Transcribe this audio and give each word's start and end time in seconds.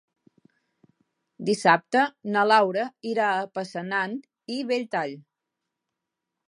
Dissabte 1.49 2.05
na 2.37 2.47
Laura 2.53 2.87
irà 3.11 3.29
a 3.37 3.47
Passanant 3.59 4.19
i 4.57 4.61
Belltall. 4.73 5.17